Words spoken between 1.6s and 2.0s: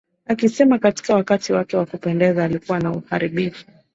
wa